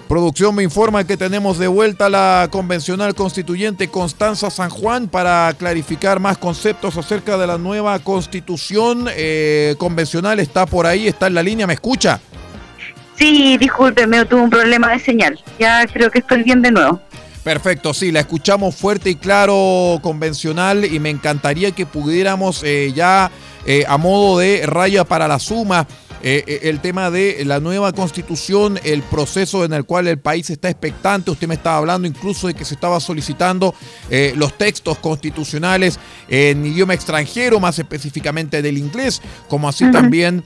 Producción 0.08 0.54
me 0.54 0.62
informa 0.62 1.04
que 1.04 1.16
tenemos 1.16 1.58
de 1.58 1.68
vuelta 1.68 2.08
la 2.08 2.48
convencional 2.50 3.14
constituyente 3.14 3.88
Constanza 3.88 4.50
San 4.50 4.70
Juan 4.70 5.08
para 5.08 5.52
clarificar 5.58 6.20
más 6.20 6.38
conceptos 6.38 6.96
acerca 6.96 7.36
de 7.36 7.46
la 7.46 7.58
nueva 7.58 7.98
constitución 7.98 9.08
eh, 9.10 9.75
convencional. 9.78 10.38
Está 10.40 10.64
por 10.64 10.86
ahí, 10.86 11.08
está 11.08 11.26
en 11.26 11.34
la 11.34 11.42
línea, 11.42 11.66
¿me 11.66 11.75
escucha? 11.75 12.20
Sí, 13.16 13.56
discúlpeme, 13.58 14.25
tuve 14.26 14.42
un 14.42 14.50
problema 14.50 14.92
de 14.92 15.00
señal. 15.00 15.38
Ya 15.58 15.86
creo 15.86 16.10
que 16.10 16.20
estoy 16.20 16.44
bien 16.44 16.62
de 16.62 16.70
nuevo. 16.70 17.00
Perfecto, 17.42 17.94
sí, 17.94 18.10
la 18.10 18.20
escuchamos 18.20 18.75
fuerte 18.75 19.10
y 19.10 19.14
claro, 19.14 20.00
convencional, 20.02 20.84
y 20.84 20.98
me 20.98 21.10
encantaría 21.10 21.70
que 21.70 21.86
pudiéramos 21.86 22.62
eh, 22.64 22.92
ya, 22.92 23.30
eh, 23.66 23.85
a 23.87 23.96
modo 23.99 24.38
de 24.38 24.64
raya 24.66 25.04
para 25.04 25.28
la 25.28 25.38
suma, 25.38 25.87
eh, 26.23 26.42
eh, 26.46 26.61
el 26.64 26.80
tema 26.80 27.11
de 27.11 27.44
la 27.44 27.61
nueva 27.61 27.92
constitución, 27.92 28.80
el 28.85 29.02
proceso 29.02 29.64
en 29.64 29.73
el 29.73 29.85
cual 29.85 30.08
el 30.08 30.18
país 30.18 30.49
está 30.50 30.68
expectante. 30.68 31.30
Usted 31.30 31.46
me 31.46 31.54
estaba 31.54 31.76
hablando 31.76 32.08
incluso 32.08 32.46
de 32.46 32.54
que 32.54 32.64
se 32.64 32.75
estaba 32.75 32.99
solicitando 33.00 33.75
eh, 34.11 34.32
los 34.35 34.56
textos 34.56 34.99
constitucionales 34.99 36.00
en 36.28 36.64
idioma 36.66 36.94
extranjero, 36.94 37.61
más 37.61 37.78
específicamente 37.78 38.62
del 38.62 38.78
inglés, 38.78 39.20
como 39.49 39.68
así 39.68 39.90
también 39.92 40.42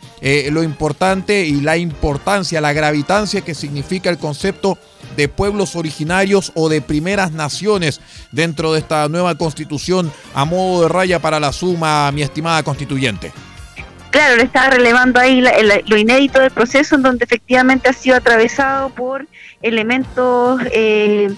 lo 0.51 0.63
importante 0.63 1.47
y 1.47 1.61
la 1.61 1.77
importancia, 1.77 2.61
la 2.61 2.73
gravitancia 2.73 3.41
que 3.41 3.55
significa 3.55 4.11
el 4.11 4.19
concepto 4.19 4.77
de 5.17 5.29
pueblos 5.29 5.77
originarios 5.77 6.53
o 6.55 6.69
de 6.69 6.81
primeras 6.81 7.33
naciones 7.33 8.01
dentro 8.33 8.73
de 8.73 8.81
esta 8.81 9.09
nueva 9.09 9.35
constitución 9.37 10.13
a 10.35 10.45
modo 10.45 10.83
de 10.83 10.89
raya 10.89 11.19
para 11.19 11.41
la 11.41 11.53
suma, 11.53 12.11
mi 12.13 12.23
estimada 12.23 12.63
constituyente. 12.63 13.33
Claro, 14.11 14.37
le 14.37 14.43
estaba 14.43 14.71
relevando 14.71 15.21
ahí 15.21 15.43
lo 15.87 15.97
inédito 15.97 16.41
del 16.41 16.51
proceso 16.51 16.97
en 16.97 17.03
donde 17.03 17.25
efectivamente 17.25 17.89
ha 17.89 17.93
sido 17.93 18.17
atravesado 18.17 18.91
por 18.91 19.27
elementos 19.63 20.61
eh, 20.73 21.33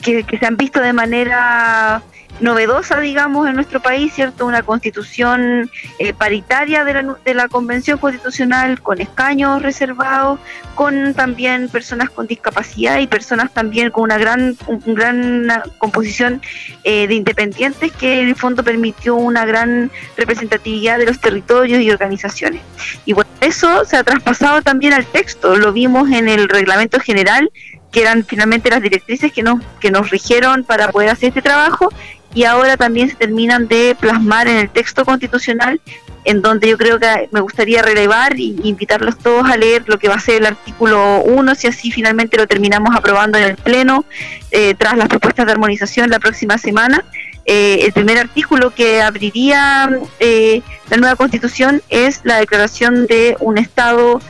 que, 0.00 0.22
que, 0.22 0.38
se 0.38 0.46
han 0.46 0.56
visto 0.56 0.80
de 0.80 0.92
manera 0.92 2.02
novedosa, 2.40 3.00
digamos, 3.00 3.48
en 3.48 3.54
nuestro 3.54 3.80
país, 3.80 4.12
¿cierto? 4.14 4.46
Una 4.46 4.62
constitución 4.62 5.70
eh, 5.98 6.12
paritaria 6.12 6.84
de 6.84 6.94
la, 6.94 7.16
de 7.24 7.34
la 7.34 7.48
Convención 7.48 7.98
Constitucional, 7.98 8.80
con 8.80 9.00
escaños 9.00 9.62
reservados, 9.62 10.38
con 10.74 11.14
también 11.14 11.68
personas 11.68 12.10
con 12.10 12.26
discapacidad 12.26 12.98
y 12.98 13.06
personas 13.06 13.52
también 13.52 13.90
con 13.90 14.04
una 14.04 14.18
gran, 14.18 14.56
un, 14.66 14.94
gran 14.94 15.48
composición 15.78 16.40
eh, 16.84 17.08
de 17.08 17.14
independientes 17.14 17.90
que 17.92 18.20
en 18.20 18.28
el 18.28 18.36
fondo 18.36 18.62
permitió 18.62 19.16
una 19.16 19.44
gran 19.44 19.90
representatividad 20.16 20.98
de 20.98 21.06
los 21.06 21.20
territorios 21.20 21.80
y 21.80 21.90
organizaciones. 21.90 22.62
Y 23.04 23.12
bueno, 23.12 23.28
eso 23.40 23.84
se 23.84 23.96
ha 23.96 24.04
traspasado 24.04 24.62
también 24.62 24.92
al 24.92 25.04
texto, 25.06 25.56
lo 25.56 25.72
vimos 25.72 26.10
en 26.10 26.28
el 26.28 26.48
reglamento 26.48 27.00
general 27.00 27.50
que 27.90 28.02
eran 28.02 28.24
finalmente 28.24 28.70
las 28.70 28.82
directrices 28.82 29.32
que 29.32 29.42
nos, 29.42 29.62
que 29.80 29.90
nos 29.90 30.10
rigieron 30.10 30.64
para 30.64 30.90
poder 30.90 31.08
hacer 31.08 31.28
este 31.28 31.42
trabajo 31.42 31.88
y 32.34 32.44
ahora 32.44 32.76
también 32.76 33.08
se 33.08 33.16
terminan 33.16 33.68
de 33.68 33.96
plasmar 33.98 34.48
en 34.48 34.56
el 34.56 34.70
texto 34.70 35.04
constitucional, 35.04 35.80
en 36.24 36.42
donde 36.42 36.68
yo 36.68 36.76
creo 36.76 36.98
que 36.98 37.28
me 37.32 37.40
gustaría 37.40 37.80
relevar 37.80 38.34
e 38.34 38.54
invitarlos 38.62 39.18
todos 39.18 39.48
a 39.48 39.56
leer 39.56 39.84
lo 39.86 39.98
que 39.98 40.08
va 40.08 40.16
a 40.16 40.20
ser 40.20 40.36
el 40.36 40.46
artículo 40.46 41.22
1, 41.22 41.54
si 41.54 41.68
así 41.68 41.90
finalmente 41.90 42.36
lo 42.36 42.46
terminamos 42.46 42.94
aprobando 42.94 43.38
en 43.38 43.44
el 43.44 43.56
Pleno, 43.56 44.04
eh, 44.50 44.74
tras 44.74 44.96
las 44.98 45.08
propuestas 45.08 45.46
de 45.46 45.52
armonización 45.52 46.10
la 46.10 46.18
próxima 46.18 46.58
semana. 46.58 47.04
Eh, 47.46 47.86
el 47.86 47.92
primer 47.92 48.18
artículo 48.18 48.74
que 48.74 49.00
abriría 49.00 49.88
eh, 50.20 50.60
la 50.90 50.98
nueva 50.98 51.16
constitución 51.16 51.80
es 51.88 52.20
la 52.24 52.36
declaración 52.36 53.06
de 53.06 53.36
un 53.40 53.56
Estado 53.56 54.20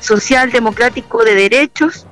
social, 0.00 0.50
democrático, 0.50 1.24
de 1.24 1.34
derechos, 1.36 2.06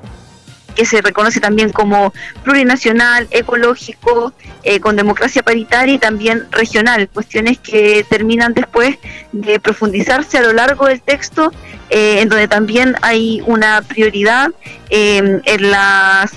que 0.74 0.84
se 0.84 1.00
reconoce 1.00 1.40
también 1.40 1.70
como 1.70 2.12
plurinacional, 2.42 3.28
ecológico, 3.30 4.32
eh, 4.62 4.80
con 4.80 4.96
democracia 4.96 5.42
paritaria 5.42 5.94
y 5.94 5.98
también 5.98 6.46
regional, 6.50 7.08
cuestiones 7.08 7.58
que 7.58 8.04
terminan 8.08 8.54
después 8.54 8.96
de 9.32 9.60
profundizarse 9.60 10.38
a 10.38 10.42
lo 10.42 10.52
largo 10.52 10.86
del 10.86 11.00
texto, 11.00 11.52
eh, 11.90 12.20
en 12.20 12.28
donde 12.28 12.48
también 12.48 12.94
hay 13.02 13.42
una 13.46 13.82
prioridad 13.82 14.50
eh, 14.90 15.40
en 15.44 15.70
las 15.70 16.32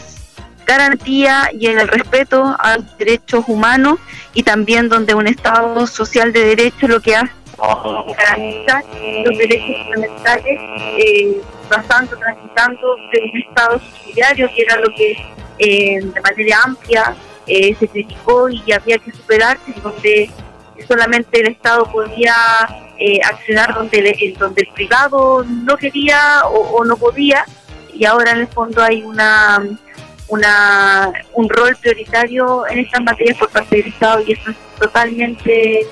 garantía 0.65 1.49
y 1.51 1.67
en 1.67 1.77
el 1.77 1.89
respeto 1.89 2.55
a 2.57 2.77
los 2.77 2.97
derechos 2.97 3.43
humanos 3.47 3.99
y 4.33 4.43
también 4.43 4.87
donde 4.87 5.13
un 5.13 5.27
Estado 5.27 5.85
social 5.87 6.31
de 6.31 6.45
derecho 6.45 6.87
lo 6.87 7.01
que 7.01 7.17
hace 7.17 7.42
garantizar 7.57 8.83
los 9.25 9.37
derechos 9.37 9.77
fundamentales 9.83 10.59
eh, 10.97 11.41
pasando, 11.69 12.17
transitando 12.17 12.95
de 13.11 13.21
un 13.31 13.41
Estado 13.41 13.79
subsidiario, 13.79 14.49
que 14.55 14.61
era 14.61 14.77
lo 14.77 14.89
que 14.95 15.11
eh, 15.59 15.99
de 16.01 16.21
manera 16.21 16.57
amplia 16.65 17.15
eh, 17.45 17.75
se 17.75 17.87
criticó 17.87 18.49
y 18.49 18.71
había 18.71 18.97
que 18.97 19.11
superarse, 19.11 19.73
donde 19.81 20.29
solamente 20.87 21.39
el 21.41 21.47
Estado 21.47 21.85
podía 21.91 22.35
eh, 22.97 23.19
accionar 23.23 23.73
donde 23.73 23.99
el, 23.99 24.33
donde 24.37 24.61
el 24.61 24.67
privado 24.73 25.43
no 25.43 25.77
quería 25.77 26.41
o, 26.45 26.83
no 26.85 26.97
podía, 26.97 27.45
y 27.93 28.05
ahora 28.05 28.31
en 28.31 28.39
el 28.39 28.47
fondo 28.47 28.81
hay 28.81 29.03
una 29.03 29.63
una 30.29 31.11
un 31.33 31.49
rol 31.49 31.75
prioritario 31.75 32.65
en 32.67 32.79
estas 32.79 33.03
materias 33.03 33.37
por 33.37 33.49
parte 33.49 33.75
del 33.75 33.87
Estado 33.87 34.23
y 34.25 34.31
eso 34.31 34.51
es 34.51 34.57
totalmente 34.79 35.85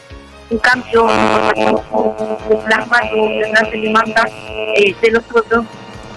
un 0.52 0.58
cambio 0.60 1.08
las 2.68 2.88
manos 2.88 3.72
demanda 3.72 4.28
eh, 4.76 4.96
de 5.02 5.12
los 5.12 5.24
pueblos 5.24 5.66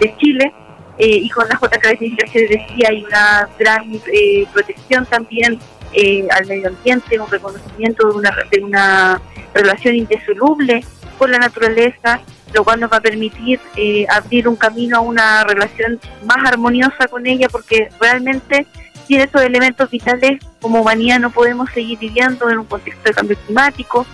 de 0.01 0.15
Chile 0.17 0.53
eh, 0.99 1.19
y 1.23 1.29
con 1.29 1.49
la 1.49 1.59
JKS 1.59 2.33
se 2.33 2.41
decía 2.47 2.89
hay 2.89 3.03
una 3.05 3.49
gran 3.59 3.83
eh, 4.13 4.47
protección 4.53 5.05
también 5.07 5.59
eh, 5.93 6.27
al 6.31 6.47
medio 6.47 6.69
ambiente, 6.69 7.19
un 7.19 7.29
reconocimiento 7.29 8.09
de 8.09 8.17
una, 8.17 8.37
de 8.51 8.61
una 8.63 9.21
relación 9.53 9.97
indisoluble 9.97 10.85
con 11.19 11.31
la 11.33 11.39
naturaleza, 11.39 12.21
lo 12.53 12.65
cual 12.65 12.81
nos 12.81 12.93
va 12.93 12.99
a 12.99 13.01
permitir 13.01 13.61
abrir 14.09 14.49
un 14.49 14.57
camino 14.57 14.99
a 14.99 15.01
una 15.01 15.45
relación 15.45 16.01
más 16.25 16.39
armoniosa 16.45 17.09
con 17.09 17.27
ella 17.27 17.49
porque 17.49 17.89
realmente 18.01 18.67
sin 19.07 19.21
esos 19.21 19.43
elementos 19.43 19.91
vitales 19.91 20.41
como 20.61 20.81
humanidad 20.81 21.21
no 21.21 21.31
podemos 21.31 21.71
seguir 21.71 21.99
viviendo 21.99 22.49
en 22.49 22.59
un 22.59 22.65
contexto 22.65 23.03
de 23.05 23.15
cambio 23.15 23.37
climático, 23.45 24.07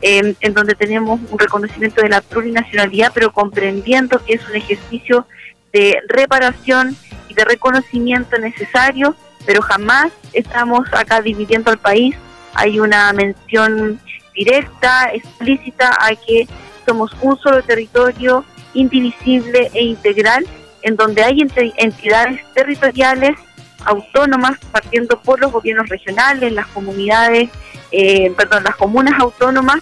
en 0.00 0.54
donde 0.54 0.74
tenemos 0.74 1.20
un 1.30 1.38
reconocimiento 1.38 2.00
de 2.02 2.08
la 2.08 2.20
plurinacionalidad, 2.20 3.12
pero 3.12 3.32
comprendiendo 3.32 4.24
que 4.24 4.34
es 4.34 4.48
un 4.48 4.56
ejercicio 4.56 5.26
de 5.72 5.98
reparación 6.08 6.96
y 7.28 7.34
de 7.34 7.44
reconocimiento 7.44 8.38
necesario, 8.38 9.14
pero 9.44 9.60
jamás 9.60 10.12
estamos 10.32 10.88
acá 10.92 11.20
dividiendo 11.20 11.70
al 11.70 11.78
país. 11.78 12.14
Hay 12.54 12.80
una 12.80 13.12
mención 13.12 14.00
directa, 14.34 15.10
explícita 15.12 15.90
a 16.00 16.14
que 16.14 16.48
somos 16.86 17.10
un 17.20 17.38
solo 17.38 17.62
territorio 17.62 18.44
indivisible 18.74 19.70
e 19.74 19.82
integral, 19.82 20.46
en 20.82 20.96
donde 20.96 21.22
hay 21.22 21.44
entidades 21.76 22.40
territoriales 22.54 23.36
autónomas, 23.84 24.58
partiendo 24.72 25.18
por 25.20 25.40
los 25.40 25.52
gobiernos 25.52 25.88
regionales, 25.88 26.52
las 26.52 26.66
comunidades, 26.68 27.50
eh, 27.90 28.32
perdón, 28.36 28.64
las 28.64 28.76
comunas 28.76 29.18
autónomas 29.20 29.78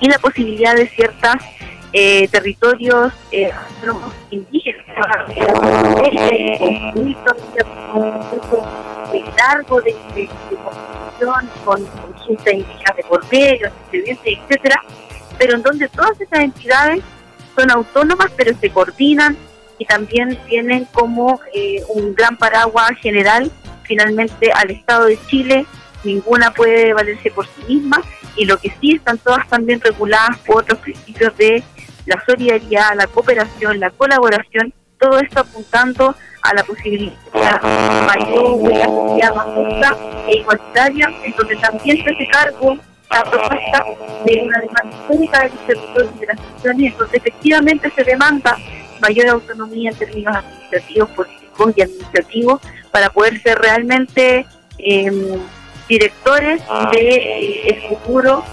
y 0.00 0.08
la 0.08 0.18
posibilidad 0.18 0.74
de 0.74 0.88
ciertas 0.88 1.36
eh, 1.92 2.28
territorios 2.28 3.12
eh, 3.30 3.50
indígenas, 4.30 4.84
largo 9.36 9.80
de, 9.80 9.96
de, 10.14 10.28
con, 11.64 11.86
juntas 11.86 12.52
indígenas 12.52 12.96
de 12.96 13.02
por 13.08 13.24
etcétera, 13.32 14.82
pero 15.38 15.54
en 15.54 15.62
donde 15.62 15.88
todas 15.88 16.20
esas 16.20 16.40
entidades 16.40 17.02
son 17.54 17.70
autónomas, 17.70 18.30
pero 18.36 18.54
se 18.58 18.68
coordinan, 18.70 19.36
y 19.78 19.84
también 19.84 20.38
tienen 20.48 20.86
como 20.86 21.40
eh, 21.54 21.82
un 21.88 22.14
gran 22.14 22.36
paraguas 22.36 22.92
general 23.00 23.50
finalmente 23.86 24.52
al 24.52 24.70
Estado 24.70 25.06
de 25.06 25.18
Chile, 25.26 25.66
ninguna 26.04 26.52
puede 26.52 26.92
valerse 26.92 27.30
por 27.30 27.46
sí 27.46 27.74
misma 27.74 28.02
y 28.36 28.44
lo 28.44 28.58
que 28.58 28.72
sí 28.80 28.96
están 28.96 29.18
todas 29.18 29.48
también 29.48 29.80
reguladas 29.80 30.38
por 30.38 30.62
otros 30.62 30.78
principios 30.80 31.36
de 31.36 31.62
la 32.04 32.22
solidaridad, 32.26 32.94
la 32.96 33.06
cooperación, 33.06 33.80
la 33.80 33.90
colaboración, 33.90 34.72
todo 34.98 35.18
esto 35.18 35.40
apuntando 35.40 36.14
a 36.42 36.54
la 36.54 36.62
posibilidad 36.62 37.16
mayor 37.32 38.62
de 38.62 38.78
la 38.78 38.84
sociedad 38.84 39.34
más 39.34 39.46
justa 39.46 39.96
e 40.28 40.36
igualitaria, 40.36 41.12
en 41.24 41.32
donde 41.36 41.56
también 41.56 42.04
se 42.04 42.10
hace 42.14 42.28
cargo 42.28 42.76
la 43.10 43.22
propuesta 43.24 43.84
de 44.24 44.42
una 44.42 44.60
demanda 44.60 44.96
histórica 44.96 45.42
de 45.42 45.48
los 45.50 45.66
territorios 45.66 46.20
de 46.20 46.26
las 46.26 46.40
naciones, 46.40 46.98
donde 46.98 47.16
efectivamente 47.16 47.92
se 47.94 48.04
demanda 48.04 48.56
mayor 49.00 49.28
autonomía 49.28 49.90
en 49.90 49.96
términos 49.96 50.36
administrativos, 50.36 51.10
políticos 51.10 51.72
y 51.76 51.82
administrativos 51.82 52.60
para 52.90 53.10
poder 53.10 53.40
ser 53.42 53.58
realmente 53.58 54.46
eh, 54.78 55.38
directores 55.88 56.62
de 56.92 57.08
eh, 57.08 57.68
el 57.68 57.88
futuro 57.88 58.44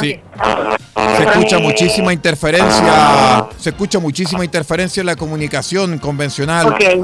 Sí. 0.00 0.20
Se 1.16 1.22
escucha 1.24 1.58
muchísima 1.58 2.12
interferencia, 2.12 3.46
se 3.58 3.70
escucha 3.70 3.98
muchísima 3.98 4.44
interferencia 4.44 5.00
en 5.00 5.06
la 5.06 5.16
comunicación 5.16 5.98
convencional. 5.98 6.68
Okay. 6.68 7.02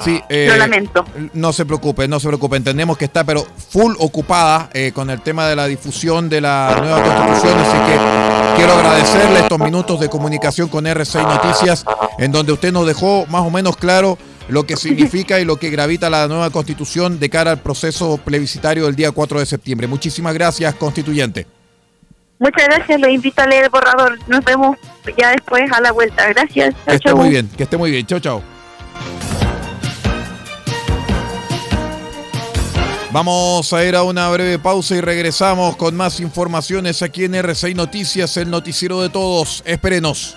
Sí, 0.00 0.20
eh, 0.28 0.46
Lo 0.48 0.56
lamento. 0.56 1.04
No 1.34 1.52
se 1.52 1.66
preocupe, 1.66 2.08
no 2.08 2.18
se 2.20 2.28
preocupe. 2.28 2.56
Entendemos 2.56 2.96
que 2.96 3.04
está, 3.04 3.24
pero 3.24 3.46
full 3.68 3.94
ocupada 3.98 4.70
eh, 4.72 4.92
con 4.92 5.10
el 5.10 5.20
tema 5.20 5.46
de 5.46 5.56
la 5.56 5.66
difusión 5.66 6.28
de 6.28 6.40
la 6.40 6.76
nueva 6.80 7.02
constitución. 7.02 7.58
Así 7.58 7.76
que 7.76 8.56
quiero 8.56 8.72
agradecerle 8.72 9.40
estos 9.40 9.58
minutos 9.58 10.00
de 10.00 10.08
comunicación 10.08 10.68
con 10.68 10.86
R6 10.86 11.22
Noticias, 11.22 11.84
en 12.18 12.32
donde 12.32 12.52
usted 12.52 12.72
nos 12.72 12.86
dejó 12.86 13.26
más 13.26 13.42
o 13.42 13.50
menos 13.50 13.76
claro 13.76 14.16
lo 14.48 14.64
que 14.64 14.76
significa 14.76 15.38
y 15.38 15.44
lo 15.44 15.56
que 15.56 15.70
gravita 15.70 16.10
la 16.10 16.26
nueva 16.26 16.50
constitución 16.50 17.20
de 17.20 17.30
cara 17.30 17.52
al 17.52 17.60
proceso 17.60 18.18
plebiscitario 18.18 18.86
del 18.86 18.96
día 18.96 19.12
4 19.12 19.38
de 19.38 19.46
septiembre. 19.46 19.86
Muchísimas 19.86 20.34
gracias, 20.34 20.74
constituyente. 20.74 21.46
Muchas 22.40 22.68
gracias, 22.68 22.98
lo 22.98 23.08
invito 23.10 23.42
a 23.42 23.46
leer 23.46 23.64
el 23.64 23.70
borrador. 23.70 24.18
Nos 24.26 24.42
vemos 24.42 24.78
ya 25.16 25.30
después 25.30 25.70
a 25.70 25.80
la 25.82 25.92
vuelta. 25.92 26.26
Gracias. 26.30 26.74
Que 26.86 26.94
esté 26.94 27.14
muy 27.14 27.28
bien, 27.28 27.48
que 27.54 27.62
esté 27.64 27.76
muy 27.76 27.90
bien. 27.90 28.06
Chao, 28.06 28.18
chao. 28.18 28.42
Vamos 33.12 33.72
a 33.74 33.84
ir 33.84 33.94
a 33.94 34.04
una 34.04 34.30
breve 34.30 34.58
pausa 34.58 34.94
y 34.94 35.02
regresamos 35.02 35.76
con 35.76 35.94
más 35.94 36.18
informaciones 36.20 37.02
aquí 37.02 37.24
en 37.24 37.34
R6 37.34 37.74
Noticias, 37.74 38.36
el 38.38 38.50
noticiero 38.50 39.02
de 39.02 39.10
todos. 39.10 39.62
Espérenos. 39.66 40.36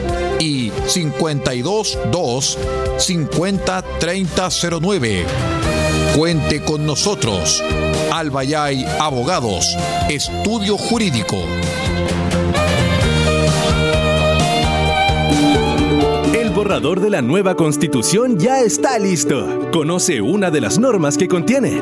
y 0.41 0.71
522 0.71 2.57
50 2.97 3.81
3009. 3.99 5.25
Cuente 6.17 6.63
con 6.63 6.85
nosotros. 6.85 7.63
Albayay 8.11 8.85
Abogados, 8.99 9.65
Estudio 10.09 10.77
Jurídico. 10.77 11.37
El 16.33 16.49
borrador 16.49 16.99
de 16.99 17.11
la 17.11 17.21
nueva 17.21 17.55
constitución 17.55 18.39
ya 18.39 18.61
está 18.61 18.97
listo. 18.97 19.69
Conoce 19.71 20.21
una 20.21 20.49
de 20.49 20.61
las 20.61 20.79
normas 20.79 21.17
que 21.17 21.27
contiene. 21.27 21.81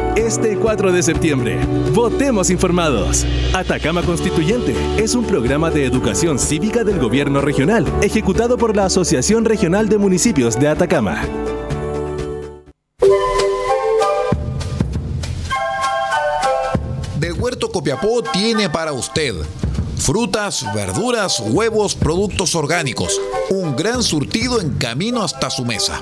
Este 0.15 0.57
4 0.57 0.91
de 0.91 1.03
septiembre, 1.03 1.57
votemos 1.93 2.49
informados. 2.49 3.25
Atacama 3.53 4.03
Constituyente 4.03 4.75
es 4.97 5.15
un 5.15 5.23
programa 5.25 5.71
de 5.71 5.85
educación 5.85 6.37
cívica 6.37 6.83
del 6.83 6.99
gobierno 6.99 7.39
regional, 7.39 7.85
ejecutado 8.01 8.57
por 8.57 8.75
la 8.75 8.85
Asociación 8.85 9.45
Regional 9.45 9.87
de 9.87 9.97
Municipios 9.97 10.59
de 10.59 10.67
Atacama. 10.67 11.23
Del 17.17 17.33
Huerto 17.39 17.71
Copiapó 17.71 18.21
tiene 18.21 18.69
para 18.69 18.91
usted 18.91 19.35
frutas, 19.95 20.65
verduras, 20.75 21.39
huevos, 21.39 21.95
productos 21.95 22.53
orgánicos. 22.55 23.21
Un 23.49 23.77
gran 23.77 24.03
surtido 24.03 24.59
en 24.59 24.71
camino 24.71 25.23
hasta 25.23 25.49
su 25.49 25.63
mesa. 25.63 26.01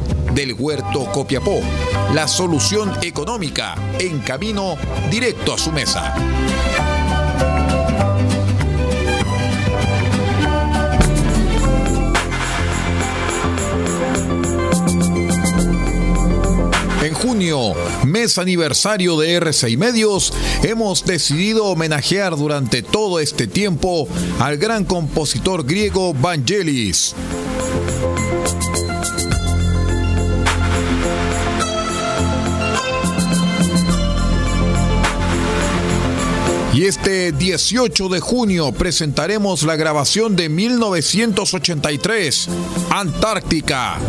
del 0.33 0.53
Huerto 0.53 1.05
Copiapó, 1.11 1.61
la 2.13 2.27
solución 2.27 2.91
económica 3.01 3.75
en 3.99 4.19
camino 4.19 4.77
directo 5.09 5.53
a 5.53 5.57
su 5.57 5.71
mesa. 5.71 6.15
En 17.03 17.13
junio, 17.15 17.73
mes 18.05 18.37
aniversario 18.37 19.17
de 19.19 19.41
R6 19.41 19.77
Medios, 19.77 20.33
hemos 20.63 21.03
decidido 21.03 21.65
homenajear 21.65 22.37
durante 22.37 22.83
todo 22.83 23.19
este 23.19 23.47
tiempo 23.47 24.07
al 24.39 24.57
gran 24.57 24.85
compositor 24.85 25.65
griego 25.65 26.13
Vangelis. 26.13 27.15
Y 36.81 36.87
este 36.87 37.31
18 37.31 38.09
de 38.09 38.19
junio 38.19 38.71
presentaremos 38.71 39.61
la 39.61 39.75
grabación 39.75 40.35
de 40.35 40.49
1983, 40.49 42.49
Antártica. 42.89 43.99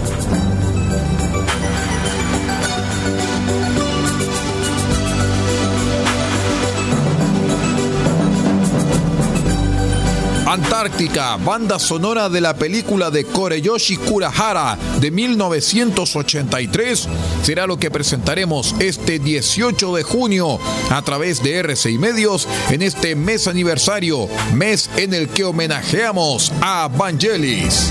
Antártica, 10.52 11.36
banda 11.38 11.78
sonora 11.78 12.28
de 12.28 12.42
la 12.42 12.52
película 12.52 13.10
de 13.10 13.24
Koreyoshi 13.24 13.96
Kurahara 13.96 14.76
de 15.00 15.10
1983, 15.10 17.08
será 17.42 17.66
lo 17.66 17.78
que 17.78 17.90
presentaremos 17.90 18.74
este 18.78 19.18
18 19.18 19.96
de 19.96 20.02
junio 20.02 20.58
a 20.90 21.00
través 21.00 21.42
de 21.42 21.58
RCI 21.62 21.96
Medios 21.96 22.46
en 22.68 22.82
este 22.82 23.16
mes 23.16 23.48
aniversario, 23.48 24.28
mes 24.52 24.90
en 24.98 25.14
el 25.14 25.30
que 25.30 25.44
homenajeamos 25.44 26.52
a 26.60 26.86
Vangelis. 26.88 27.90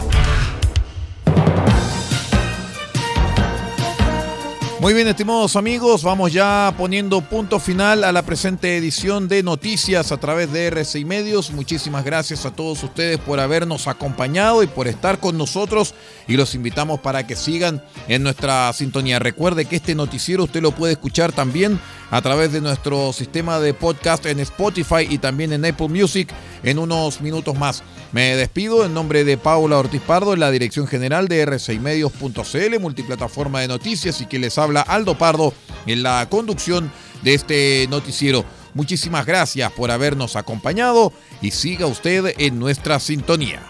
Muy 4.81 4.95
bien, 4.95 5.07
estimados 5.07 5.55
amigos, 5.57 6.01
vamos 6.01 6.33
ya 6.33 6.73
poniendo 6.75 7.21
punto 7.21 7.59
final 7.59 8.03
a 8.03 8.11
la 8.11 8.23
presente 8.23 8.77
edición 8.77 9.27
de 9.27 9.43
Noticias 9.43 10.11
a 10.11 10.17
través 10.17 10.51
de 10.51 10.65
RCI 10.65 11.05
Medios. 11.05 11.51
Muchísimas 11.51 12.03
gracias 12.03 12.47
a 12.47 12.55
todos 12.55 12.81
ustedes 12.81 13.19
por 13.19 13.39
habernos 13.39 13.87
acompañado 13.87 14.63
y 14.63 14.67
por 14.67 14.87
estar 14.87 15.19
con 15.19 15.37
nosotros 15.37 15.93
y 16.27 16.35
los 16.35 16.55
invitamos 16.55 16.99
para 16.99 17.27
que 17.27 17.35
sigan 17.35 17.83
en 18.07 18.23
nuestra 18.23 18.73
sintonía. 18.73 19.19
Recuerde 19.19 19.65
que 19.65 19.75
este 19.75 19.93
noticiero 19.93 20.45
usted 20.45 20.63
lo 20.63 20.71
puede 20.71 20.93
escuchar 20.93 21.31
también 21.31 21.79
a 22.09 22.19
través 22.23 22.51
de 22.51 22.61
nuestro 22.61 23.13
sistema 23.13 23.59
de 23.59 23.75
podcast 23.75 24.25
en 24.25 24.39
Spotify 24.39 25.05
y 25.07 25.19
también 25.19 25.53
en 25.53 25.63
Apple 25.63 25.89
Music 25.89 26.33
en 26.63 26.79
unos 26.79 27.21
minutos 27.21 27.55
más. 27.55 27.83
Me 28.11 28.35
despido 28.35 28.85
en 28.85 28.93
nombre 28.93 29.23
de 29.23 29.37
Paula 29.37 29.77
Ortiz 29.77 30.01
Pardo 30.01 30.33
en 30.33 30.41
la 30.41 30.51
dirección 30.51 30.85
general 30.85 31.29
de 31.29 31.47
r6medios.cl, 31.47 32.79
multiplataforma 32.79 33.61
de 33.61 33.69
noticias 33.69 34.19
y 34.19 34.25
que 34.25 34.39
les 34.39 34.57
habla 34.57 34.81
Aldo 34.81 35.17
Pardo 35.17 35.53
en 35.85 36.03
la 36.03 36.27
conducción 36.29 36.91
de 37.23 37.33
este 37.33 37.87
noticiero. 37.89 38.43
Muchísimas 38.73 39.25
gracias 39.25 39.71
por 39.71 39.91
habernos 39.91 40.35
acompañado 40.35 41.13
y 41.41 41.51
siga 41.51 41.85
usted 41.85 42.35
en 42.37 42.59
nuestra 42.59 42.99
sintonía. 42.99 43.61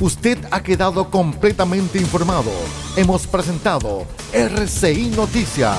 Usted 0.00 0.38
ha 0.50 0.62
quedado 0.62 1.10
completamente 1.10 1.98
informado. 1.98 2.50
Hemos 2.96 3.26
presentado 3.26 4.06
RCI 4.32 5.10
Noticias, 5.14 5.78